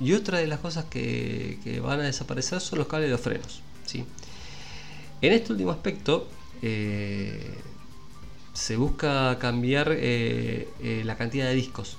y 0.00 0.12
otra 0.12 0.38
de 0.38 0.46
las 0.46 0.60
cosas 0.60 0.84
que, 0.84 1.80
van 1.82 2.00
a 2.00 2.02
desaparecer 2.02 2.60
son 2.60 2.80
los 2.80 2.86
cables 2.86 3.08
de 3.08 3.12
los 3.12 3.20
frenos. 3.22 3.62
¿sí? 3.86 4.04
En 5.20 5.32
este 5.32 5.52
último 5.52 5.70
aspecto, 5.70 6.28
se 8.52 8.76
busca 8.76 9.38
cambiar 9.38 9.88
la 9.88 11.16
cantidad 11.16 11.46
de 11.46 11.54
discos. 11.54 11.98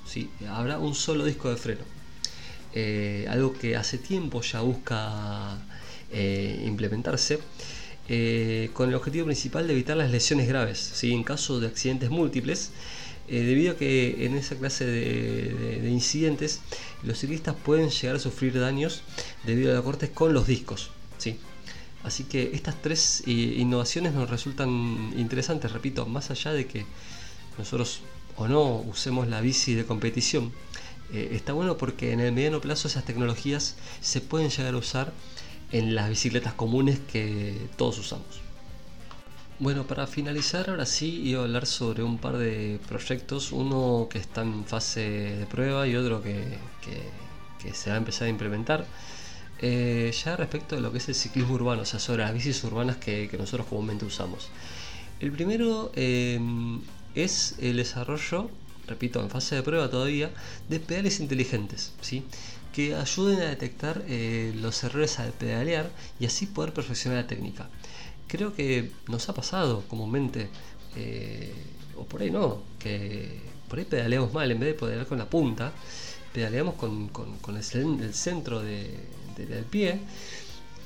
Habrá 0.50 0.80
un 0.80 0.96
solo 0.96 1.26
disco 1.26 1.50
de 1.50 1.58
freno. 1.58 2.00
Eh, 2.74 3.26
algo 3.30 3.54
que 3.54 3.76
hace 3.76 3.98
tiempo 3.98 4.42
ya 4.42 4.62
busca 4.62 5.58
eh, 6.12 6.64
implementarse, 6.66 7.40
eh, 8.08 8.70
con 8.74 8.90
el 8.90 8.96
objetivo 8.96 9.26
principal 9.26 9.68
de 9.68 9.74
evitar 9.74 9.98
las 9.98 10.12
lesiones 10.12 10.48
graves, 10.48 11.04
en 11.04 11.24
caso 11.24 11.60
de 11.60 11.68
accidentes 11.68 12.10
múltiples, 12.10 12.72
debido 13.28 13.74
a 13.74 13.78
que 13.78 14.26
en 14.26 14.36
esa 14.36 14.56
clase 14.56 14.86
de, 14.86 15.88
incidentes 15.90 16.62
los 17.04 17.20
ciclistas 17.20 17.56
pueden 17.56 17.90
llegar 17.90 18.16
a 18.16 18.20
sufrir 18.20 18.60
daños 18.60 19.04
debido 19.46 19.72
a 19.72 19.76
los 19.76 19.84
cortes 19.84 20.10
con 20.10 20.34
los 20.34 20.48
discos. 20.48 20.90
Así 22.04 22.24
que 22.24 22.52
estas 22.54 22.82
tres 22.82 23.24
innovaciones 23.28 24.14
nos 24.14 24.30
resultan 24.30 25.14
interesantes, 25.18 25.72
repito, 25.72 26.06
más 26.06 26.32
allá 26.32 26.54
de 26.54 26.66
que 26.66 26.86
nosotros 27.58 28.02
o 28.38 28.48
no 28.48 28.76
usemos 28.78 29.28
la 29.28 29.42
bici 29.42 29.76
de 29.76 29.86
competición, 29.86 30.54
eh, 31.12 31.30
está 31.34 31.54
bueno 31.54 31.78
porque 31.78 32.14
en 32.14 32.20
el 32.20 32.32
mediano 32.32 32.62
plazo 32.62 32.88
esas 32.88 33.04
tecnologías 33.04 33.76
se 34.00 34.22
pueden 34.22 34.50
llegar 34.50 34.76
a 34.76 34.78
usar 34.78 35.12
en 35.72 35.94
las 35.96 36.10
bicicletas 36.10 36.54
comunes 36.54 37.00
que 37.12 37.68
todos 37.78 38.00
usamos. 38.00 38.42
Bueno, 39.60 39.86
para 39.86 40.08
finalizar, 40.08 40.70
ahora 40.70 40.86
sí 40.86 41.22
iba 41.26 41.42
a 41.42 41.44
hablar 41.44 41.66
sobre 41.66 42.02
un 42.02 42.18
par 42.18 42.38
de 42.38 42.80
proyectos, 42.88 43.52
uno 43.52 44.08
que 44.10 44.18
está 44.18 44.42
en 44.42 44.64
fase 44.64 45.02
de 45.02 45.46
prueba 45.48 45.86
y 45.86 45.98
otro 45.98 46.22
que, 46.22 46.58
se 47.74 47.90
va 47.90 47.98
a 47.98 48.00
empezar 48.00 48.28
a 48.28 48.30
implementar. 48.30 48.86
Eh, 49.62 50.12
ya 50.24 50.38
respecto 50.38 50.76
de 50.76 50.82
lo 50.82 50.92
que 50.92 51.00
es 51.00 51.10
el 51.10 51.16
ciclismo 51.16 51.54
urbano, 51.56 51.82
o 51.82 51.86
sea, 51.86 52.00
sobre 52.00 52.24
las 52.24 52.34
bicis 52.34 52.64
urbanas 52.64 52.98
que, 52.98 53.30
nosotros 53.38 53.68
comúnmente 53.68 54.06
usamos. 54.06 54.50
El 55.20 55.32
primero 55.32 55.92
eh, 55.96 56.40
es 57.16 57.56
el 57.60 57.78
desarrollo 57.78 58.50
repito, 58.88 59.22
en 59.22 59.30
fase 59.30 59.56
de 59.56 59.62
prueba 59.62 59.88
todavía, 59.90 60.32
de 60.68 60.80
pedales 60.80 61.20
inteligentes, 61.20 61.94
¿sí? 62.02 62.24
que 62.74 62.96
ayuden 62.96 63.40
a 63.42 63.46
detectar 63.46 64.04
eh, 64.08 64.52
los 64.56 64.84
errores 64.84 65.20
al 65.20 65.32
pedalear 65.32 65.92
y 66.20 66.26
así 66.26 66.48
poder 66.48 66.74
perfeccionar 66.74 67.22
la 67.22 67.28
técnica. 67.28 67.70
Creo 68.28 68.56
que 68.56 68.92
nos 69.08 69.30
ha 69.30 69.36
pasado 69.36 69.84
comúnmente, 69.88 70.50
o 71.98 72.06
por 72.06 72.24
ahí 72.24 72.32
no, 72.32 72.64
que 72.80 73.42
por 73.68 73.78
ahí 73.78 73.86
pedaleamos 73.86 74.34
mal, 74.34 74.52
en 74.52 74.60
vez 74.60 74.70
de 74.70 74.74
pedalear 74.74 75.06
con 75.06 75.20
la 75.20 75.30
punta, 75.30 75.72
pedaleamos 76.34 76.76
con, 76.76 77.10
el, 77.56 78.14
centro 78.14 78.62
del 79.46 79.66
pie. 79.66 80.00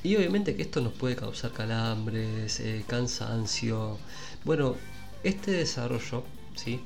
Y 0.03 0.15
obviamente 0.17 0.55
que 0.55 0.63
esto 0.63 0.81
nos 0.81 0.93
puede 0.93 1.15
causar 1.15 1.51
calambres, 1.51 2.59
eh, 2.59 2.83
cansancio. 2.87 3.97
Bueno, 4.43 4.75
este 5.23 5.51
desarrollo 5.51 6.25
¿sí? 6.55 6.81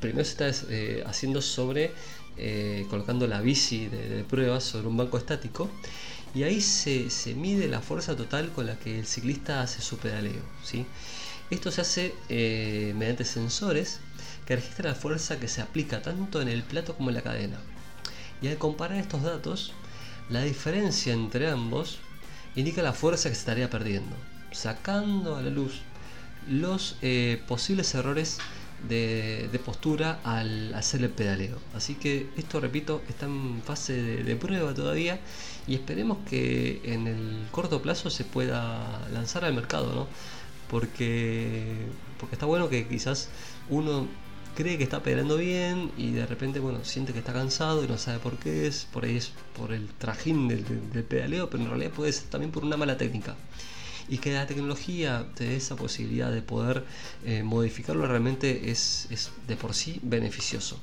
primero 0.00 0.24
se 0.24 0.30
está 0.30 0.66
eh, 0.70 1.02
haciendo 1.06 1.42
sobre 1.42 1.92
eh, 2.36 2.86
colocando 2.90 3.28
la 3.28 3.40
bici 3.40 3.86
de, 3.86 4.24
prueba 4.24 4.60
sobre 4.60 4.88
un 4.88 4.96
banco 4.96 5.18
estático 5.18 5.70
y 6.34 6.42
ahí 6.42 6.60
se, 6.60 7.08
mide 7.36 7.68
la 7.68 7.80
fuerza 7.80 8.16
total 8.16 8.50
con 8.50 8.66
la 8.66 8.76
que 8.76 8.98
el 8.98 9.06
ciclista 9.06 9.62
hace 9.62 9.80
su 9.80 9.98
pedaleo. 9.98 10.42
¿sí? 10.64 10.84
Esto 11.50 11.70
se 11.70 11.80
hace 11.80 12.14
eh, 12.28 12.92
mediante 12.96 13.24
sensores 13.24 14.00
que 14.46 14.56
registran 14.56 14.88
la 14.88 14.94
fuerza 14.96 15.38
que 15.38 15.46
se 15.46 15.62
aplica 15.62 16.02
tanto 16.02 16.42
en 16.42 16.48
el 16.48 16.64
plato 16.64 16.96
como 16.96 17.10
en 17.10 17.14
la 17.14 17.22
cadena. 17.22 17.58
Y 18.42 18.48
al 18.48 18.58
comparar 18.58 18.98
estos 18.98 19.22
datos, 19.22 19.72
la 20.30 20.42
diferencia 20.42 21.12
entre 21.12 21.50
ambos 21.50 21.98
indica 22.56 22.82
la 22.82 22.92
fuerza 22.92 23.28
que 23.28 23.34
se 23.34 23.40
estaría 23.40 23.70
perdiendo, 23.70 24.16
sacando 24.52 25.36
a 25.36 25.42
la 25.42 25.50
luz 25.50 25.82
los 26.48 26.96
posibles 27.46 27.94
errores 27.94 28.38
de, 28.88 29.60
postura 29.64 30.20
al 30.24 30.74
hacer 30.74 31.02
el 31.02 31.10
pedaleo. 31.10 31.58
Así 31.74 31.94
que 31.94 32.28
esto, 32.36 32.60
repito, 32.60 33.02
está 33.08 33.26
en 33.26 33.62
fase 33.64 33.94
de, 34.22 34.36
prueba 34.36 34.74
todavía 34.74 35.20
y 35.66 35.74
esperemos 35.74 36.18
que 36.28 36.80
en 36.84 37.06
el 37.06 37.46
corto 37.50 37.82
plazo 37.82 38.10
se 38.10 38.24
pueda 38.24 39.06
lanzar 39.12 39.44
al 39.44 39.54
mercado, 39.54 39.94
¿no? 39.94 40.06
Porque, 40.70 41.86
porque 42.18 42.34
está 42.34 42.46
bueno 42.46 42.68
que 42.68 42.86
quizás 42.88 43.28
uno 43.70 44.08
cree 44.54 44.78
que 44.78 44.84
está 44.84 45.02
pedaleando 45.02 45.36
bien 45.36 45.90
y 45.96 46.12
de 46.12 46.26
repente, 46.26 46.60
bueno, 46.60 46.84
siente 46.84 47.12
que 47.12 47.18
está 47.18 47.32
cansado 47.32 47.84
y 47.84 47.88
no 47.88 47.98
sabe 47.98 48.18
por 48.18 48.36
qué 48.38 48.66
es, 48.66 48.86
por 48.92 49.04
ahí 49.04 49.16
es 49.16 49.32
por 49.56 49.72
el 49.72 49.88
trajín 49.88 50.48
del, 50.48 50.62
pedaleo, 51.04 51.50
pero 51.50 51.62
en 51.62 51.68
realidad 51.68 51.90
puede 51.90 52.12
ser 52.12 52.28
también 52.28 52.52
por 52.52 52.64
una 52.64 52.76
mala 52.76 52.96
técnica. 52.96 53.36
Y 54.08 54.18
que 54.18 54.32
la 54.32 54.46
tecnología 54.46 55.26
te 55.34 55.44
dé 55.44 55.56
esa 55.56 55.76
posibilidad 55.76 56.30
de 56.30 56.42
poder 56.42 56.84
eh, 57.24 57.42
modificarlo 57.42 58.06
realmente 58.06 58.70
es, 58.70 59.06
es 59.10 59.30
de 59.48 59.56
por 59.56 59.74
sí 59.74 59.98
beneficioso. 60.02 60.78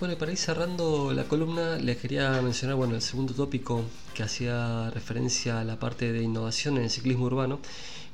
Bueno, 0.00 0.14
y 0.14 0.16
para 0.16 0.32
ir 0.32 0.38
cerrando 0.38 1.12
la 1.12 1.24
columna, 1.24 1.76
les 1.76 1.98
quería 1.98 2.40
mencionar 2.40 2.74
bueno, 2.74 2.94
el 2.94 3.02
segundo 3.02 3.34
tópico 3.34 3.84
que 4.14 4.22
hacía 4.22 4.88
referencia 4.90 5.60
a 5.60 5.64
la 5.64 5.78
parte 5.78 6.10
de 6.10 6.22
innovación 6.22 6.78
en 6.78 6.84
el 6.84 6.90
ciclismo 6.90 7.26
urbano. 7.26 7.60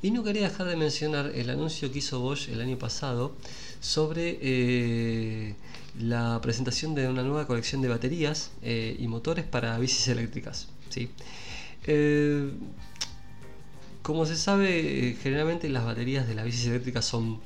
Y 0.07 0.13
no 0.13 0.23
quería 0.23 0.49
dejar 0.49 0.69
de 0.69 0.77
mencionar 0.77 1.33
el 1.35 1.51
anuncio 1.51 1.91
que 1.91 1.99
hizo 1.99 2.21
Bosch 2.21 2.49
el 2.49 2.61
año 2.61 2.79
pasado 2.79 3.35
sobre 3.81 4.39
eh, 4.41 5.57
la 5.99 6.39
presentación 6.41 6.95
de 6.95 7.09
una 7.09 7.25
nueva 7.25 7.49
colección 7.49 7.83
de 7.83 7.89
baterías 7.89 8.53
eh, 8.63 8.95
y 9.01 9.09
motores 9.09 9.45
para 9.47 9.77
bicis 9.81 10.07
eléctricas. 10.07 10.69
¿sí? 10.91 11.11
Eh, 11.89 12.53
como 14.03 14.27
se 14.27 14.37
sabe, 14.37 15.17
generalmente 15.21 15.69
las 15.69 15.85
baterías 15.85 16.29
de 16.29 16.37
las 16.37 16.45
bicis 16.45 16.67
eléctricas 16.67 17.05
son 17.05 17.41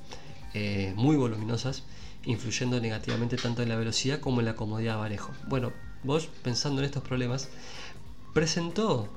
muy 0.97 1.17
voluminosas 1.17 1.85
influyendo 2.27 2.79
negativamente 2.79 3.39
tanto 3.39 3.63
en 3.63 3.71
la 3.71 3.77
velocidad 3.77 4.21
como 4.21 4.41
en 4.41 4.45
la 4.45 4.55
comodidad 4.55 4.97
de 4.97 5.01
manejo. 5.01 5.33
Bueno, 5.49 5.73
Bosch, 6.03 6.27
pensando 6.43 6.83
en 6.83 6.85
estos 6.85 7.03
problemas, 7.03 7.49
presentó 8.35 9.09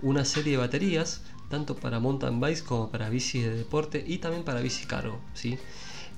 una 0.00 0.24
serie 0.24 0.52
de 0.52 0.58
baterías, 0.58 1.22
tanto 1.52 1.76
para 1.76 2.00
mountain 2.00 2.40
bikes 2.40 2.62
como 2.62 2.88
para 2.88 3.10
bicis 3.10 3.44
de 3.44 3.54
deporte 3.54 4.02
y 4.06 4.18
también 4.18 4.42
para 4.42 4.62
bici 4.62 4.86
cargo. 4.86 5.20
¿sí? 5.34 5.58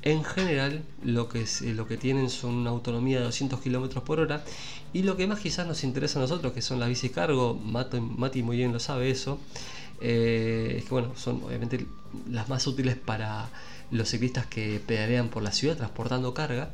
En 0.03 0.23
general, 0.23 0.85
lo 1.03 1.29
que, 1.29 1.45
lo 1.75 1.88
que 1.88 1.97
tienen 1.97 2.31
son 2.31 2.55
una 2.55 2.71
autonomía 2.71 3.19
de 3.19 3.25
200 3.25 3.61
km 3.61 4.00
por 4.03 4.21
hora. 4.21 4.45
Y 4.93 5.03
lo 5.03 5.17
que 5.17 5.26
más 5.26 5.41
quizás 5.41 5.67
nos 5.67 5.83
interesa 5.83 6.21
a 6.21 6.23
nosotros, 6.23 6.53
que 6.53 6.62
son 6.62 6.79
las 6.79 6.88
bici 6.88 7.11
cargo, 7.11 7.55
Mati, 7.55 8.43
muy 8.45 8.57
bien 8.57 8.73
lo 8.73 8.79
sabe 8.79 9.11
eso, 9.11 9.41
eh, 10.00 10.76
es 10.79 10.85
que 10.85 10.91
bueno, 10.91 11.17
son 11.17 11.43
obviamente 11.43 11.85
las 12.31 12.49
más 12.49 12.64
útiles 12.69 12.97
para 12.97 13.49
los 13.91 14.09
ciclistas 14.09 14.47
que 14.47 14.81
pedalean 14.87 15.31
por 15.31 15.43
la 15.43 15.50
ciudad 15.50 15.76
transportando 15.76 16.33
carga, 16.33 16.71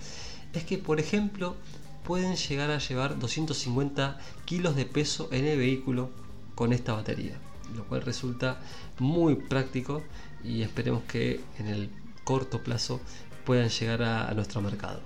es 0.52 0.64
que, 0.64 0.76
por 0.76 1.00
ejemplo, 1.00 1.56
pueden 2.04 2.36
llegar 2.36 2.70
a 2.70 2.78
llevar 2.78 3.18
250 3.18 4.18
kilos 4.44 4.76
de 4.76 4.84
peso 4.84 5.28
en 5.32 5.46
el 5.46 5.56
vehículo 5.56 6.10
con 6.54 6.74
esta 6.74 6.92
batería, 6.92 7.38
lo 7.76 7.84
cual 7.84 8.02
resulta 8.02 8.60
muy 8.98 9.34
práctico 9.34 10.02
y 10.44 10.62
esperemos 10.62 11.02
que 11.04 11.40
en 11.58 11.68
el 11.68 11.90
corto 12.24 12.62
plazo 12.62 13.00
puedan 13.44 13.68
llegar 13.68 14.02
a, 14.02 14.32
nuestro 14.34 14.60
mercado. 14.60 15.00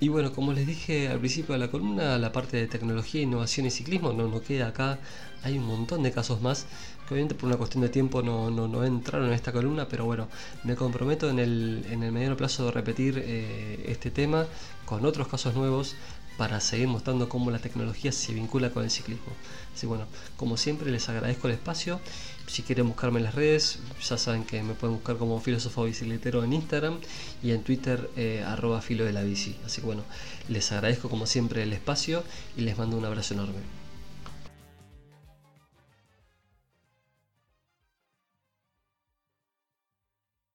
Y 0.00 0.08
bueno, 0.08 0.32
como 0.32 0.52
les 0.52 0.66
dije 0.66 1.08
al 1.08 1.18
principio 1.18 1.54
de 1.54 1.58
la 1.58 1.70
columna, 1.70 2.18
la 2.18 2.30
parte 2.30 2.56
de 2.56 2.68
tecnología, 2.68 3.20
innovación 3.20 3.66
y 3.66 3.70
ciclismo 3.70 4.12
no, 4.12 4.28
no 4.28 4.40
queda 4.40 4.68
acá. 4.68 4.98
Hay 5.42 5.58
un 5.58 5.66
montón 5.66 6.02
de 6.02 6.12
casos 6.12 6.40
más 6.40 6.66
obviamente 7.10 7.34
por 7.34 7.48
una 7.48 7.56
cuestión 7.56 7.82
de 7.82 7.88
tiempo 7.88 8.22
no, 8.22 8.50
no, 8.50 8.84
entraron 8.84 9.28
en 9.28 9.34
esta 9.34 9.52
columna, 9.52 9.88
pero 9.88 10.04
bueno, 10.04 10.28
me 10.64 10.76
comprometo 10.76 11.30
en 11.30 11.38
el, 11.38 11.86
en 11.90 12.02
el 12.02 12.12
mediano 12.12 12.36
plazo 12.36 12.66
de 12.66 12.70
repetir 12.72 13.22
eh, 13.24 13.84
este 13.88 14.10
tema 14.10 14.46
con 14.84 15.04
otros 15.04 15.28
casos 15.28 15.54
nuevos 15.54 15.94
para 16.38 16.60
seguir 16.60 16.86
mostrando 16.86 17.28
cómo 17.28 17.50
la 17.50 17.58
tecnología 17.58 18.12
se 18.12 18.32
vincula 18.32 18.70
con 18.70 18.84
el 18.84 18.90
ciclismo. 18.90 19.32
Así 19.74 19.86
bueno, 19.86 20.06
como 20.36 20.56
siempre 20.56 20.90
les 20.90 21.08
agradezco 21.08 21.48
el 21.48 21.54
espacio. 21.54 22.00
Si 22.46 22.62
quieren 22.62 22.86
buscarme 22.88 23.18
en 23.18 23.24
las 23.24 23.34
redes, 23.34 23.80
ya 24.08 24.16
saben 24.16 24.44
que 24.44 24.62
me 24.62 24.74
pueden 24.74 24.96
buscar 24.96 25.18
como 25.18 25.38
filósofo 25.40 25.84
bicicletero 25.84 26.44
en 26.44 26.52
Instagram 26.52 26.98
y 27.42 27.50
en 27.50 27.62
Twitter 27.64 28.08
eh, 28.16 28.44
arroba 28.46 28.80
filo 28.80 29.04
de 29.04 29.12
la 29.12 29.22
bici. 29.22 29.56
Así 29.66 29.80
que 29.80 29.86
bueno, 29.86 30.04
les 30.48 30.70
agradezco 30.72 31.10
como 31.10 31.26
siempre 31.26 31.64
el 31.64 31.72
espacio 31.72 32.22
y 32.56 32.62
les 32.62 32.78
mando 32.78 32.96
un 32.96 33.04
abrazo 33.04 33.34
enorme. 33.34 33.77